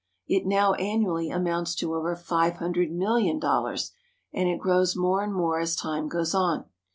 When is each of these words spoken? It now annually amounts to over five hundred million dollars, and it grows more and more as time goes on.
It 0.25 0.47
now 0.47 0.73
annually 0.73 1.29
amounts 1.29 1.75
to 1.75 1.93
over 1.93 2.15
five 2.15 2.55
hundred 2.55 2.91
million 2.91 3.37
dollars, 3.37 3.91
and 4.33 4.49
it 4.49 4.57
grows 4.59 4.95
more 4.95 5.21
and 5.21 5.31
more 5.31 5.59
as 5.59 5.75
time 5.75 6.07
goes 6.07 6.33
on. 6.33 6.65